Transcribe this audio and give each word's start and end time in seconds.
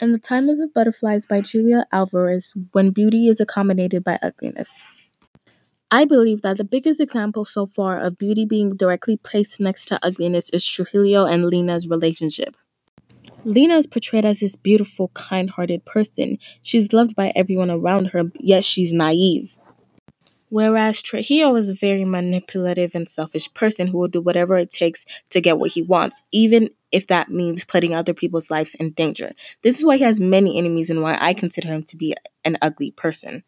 Time 0.00 0.48
of 0.48 0.56
the 0.56 0.66
Butterflies 0.74 1.26
by 1.26 1.42
Julia 1.42 1.84
Alvarez 1.92 2.54
When 2.72 2.88
Beauty 2.88 3.28
is 3.28 3.38
Accommodated 3.38 4.02
by 4.02 4.18
Ugliness. 4.22 4.86
I 5.90 6.06
believe 6.06 6.40
that 6.40 6.56
the 6.56 6.64
biggest 6.64 7.02
example 7.02 7.44
so 7.44 7.66
far 7.66 8.00
of 8.00 8.16
beauty 8.16 8.46
being 8.46 8.74
directly 8.76 9.18
placed 9.18 9.60
next 9.60 9.84
to 9.86 9.98
ugliness 10.02 10.48
is 10.54 10.66
Trujillo 10.66 11.26
and 11.26 11.44
Lina's 11.44 11.86
relationship. 11.86 12.56
Lina 13.44 13.76
is 13.76 13.86
portrayed 13.86 14.24
as 14.24 14.40
this 14.40 14.56
beautiful, 14.56 15.08
kind 15.08 15.50
hearted 15.50 15.84
person. 15.84 16.38
She's 16.62 16.94
loved 16.94 17.14
by 17.14 17.34
everyone 17.36 17.70
around 17.70 18.06
her, 18.12 18.32
yet 18.40 18.64
she's 18.64 18.94
naive. 18.94 19.54
Whereas 20.48 21.02
Trujillo 21.02 21.54
is 21.56 21.68
a 21.68 21.74
very 21.74 22.06
manipulative 22.06 22.94
and 22.94 23.06
selfish 23.06 23.52
person 23.52 23.88
who 23.88 23.98
will 23.98 24.08
do 24.08 24.22
whatever 24.22 24.56
it 24.56 24.70
takes 24.70 25.04
to 25.28 25.42
get 25.42 25.58
what 25.58 25.72
he 25.72 25.82
wants, 25.82 26.22
even 26.32 26.70
if 26.92 27.06
that 27.06 27.28
means 27.28 27.64
putting 27.64 27.94
other 27.94 28.14
people's 28.14 28.50
lives 28.50 28.74
in 28.74 28.90
danger. 28.90 29.32
This 29.62 29.78
is 29.78 29.84
why 29.84 29.96
he 29.96 30.04
has 30.04 30.20
many 30.20 30.58
enemies 30.58 30.90
and 30.90 31.02
why 31.02 31.16
I 31.20 31.34
consider 31.34 31.68
him 31.68 31.82
to 31.84 31.96
be 31.96 32.14
an 32.44 32.58
ugly 32.60 32.90
person. 32.90 33.44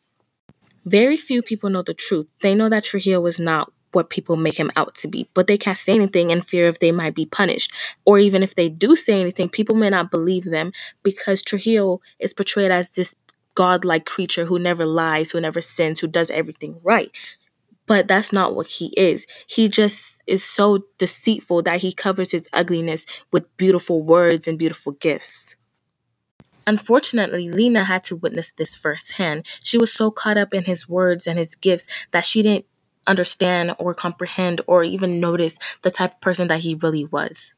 Very 0.85 1.17
few 1.17 1.43
people 1.43 1.71
know 1.71 1.83
the 1.83 1.95
truth. 1.95 2.29
They 2.41 2.55
know 2.55 2.69
that 2.69 2.85
Trujillo 2.85 3.25
is 3.27 3.39
not 3.39 3.73
what 3.93 4.11
people 4.11 4.37
make 4.37 4.59
him 4.59 4.71
out 4.75 4.95
to 4.97 5.09
be, 5.09 5.29
but 5.35 5.47
they 5.47 5.59
can't 5.59 5.77
say 5.77 5.95
anything 5.95 6.31
in 6.31 6.41
fear 6.41 6.67
of 6.67 6.79
they 6.79 6.93
might 6.93 7.15
be 7.15 7.27
punished. 7.27 7.73
Or 8.05 8.19
even 8.19 8.43
if 8.43 8.55
they 8.55 8.69
do 8.69 8.97
say 8.97 9.21
anything, 9.21 9.49
people 9.49 9.77
may 9.77 9.91
not 9.91 10.11
believe 10.11 10.45
them 10.45 10.73
because 11.03 11.43
Trujillo 11.43 12.01
is 12.19 12.33
portrayed 12.33 12.71
as 12.71 12.91
this 12.91 13.15
godlike 13.55 14.07
creature 14.07 14.47
who 14.47 14.59
never 14.59 14.87
lies, 14.87 15.31
who 15.31 15.41
never 15.41 15.61
sins, 15.61 16.01
who 16.01 16.07
does 16.07 16.31
everything 16.31 16.81
right. 16.83 17.11
But 17.93 18.09
that's 18.09 18.33
not 18.33 18.55
what 18.55 18.69
he 18.69 18.87
is. 18.97 19.27
He 19.47 19.69
just 19.69 20.23
is 20.27 20.43
so 20.43 20.87
deceitful 20.97 21.61
that 21.65 21.83
he 21.83 21.93
covers 21.93 22.33
his 22.33 22.49
ugliness 22.51 23.05
with 23.31 23.55
beautiful 23.59 24.03
words 24.03 24.49
and 24.49 24.59
beautiful 24.59 24.93
gifts. 24.93 25.57
Unfortunately, 26.67 27.51
Lina 27.51 27.85
had 27.85 28.03
to 28.05 28.17
witness 28.17 28.51
this 28.51 28.75
firsthand. 28.75 29.47
She 29.63 29.77
was 29.77 29.93
so 29.93 30.11
caught 30.11 30.39
up 30.39 30.55
in 30.55 30.65
his 30.65 30.89
words 30.89 31.27
and 31.27 31.39
his 31.39 31.55
gifts 31.55 31.87
that 32.13 32.25
she 32.25 32.41
didn't 32.41 32.65
understand 33.07 33.75
or 33.79 33.93
comprehend 33.93 34.63
or 34.67 34.85
even 34.85 35.21
notice 35.21 35.59
the 35.83 35.91
type 35.91 36.15
of 36.15 36.21
person 36.23 36.49
that 36.49 36.61
he 36.61 36.75
really 36.75 37.05
was. 37.05 37.53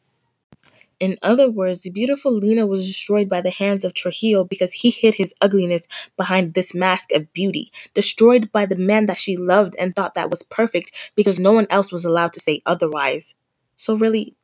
In 1.05 1.19
other 1.21 1.51
words, 1.51 1.83
the 1.83 1.91
beautiful 1.91 2.33
Lina 2.33 2.67
was 2.67 2.87
destroyed 2.87 3.29
by 3.29 3.43
the 3.43 3.51
hands 3.51 3.85
of 3.85 3.93
Trujillo 3.93 4.43
because 4.43 4.73
he 4.73 4.89
hid 4.89 5.17
his 5.17 5.35
ugliness 5.39 5.87
behind 6.17 6.55
this 6.55 6.75
mask 6.75 7.13
of 7.13 7.31
beauty, 7.35 7.71
destroyed 7.93 8.51
by 8.51 8.65
the 8.65 8.75
man 8.75 9.05
that 9.05 9.19
she 9.19 9.37
loved 9.37 9.75
and 9.79 9.95
thought 9.95 10.15
that 10.15 10.31
was 10.31 10.43
perfect 10.45 11.13
because 11.15 11.39
no 11.39 11.53
one 11.53 11.67
else 11.69 11.93
was 11.93 12.07
allowed 12.07 12.33
to 12.33 12.41
say 12.41 12.63
otherwise. 12.65 13.35
So, 13.77 13.95
really, 13.95 14.35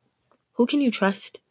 who 0.51 0.67
can 0.67 0.81
you 0.81 0.91
trust? 0.91 1.41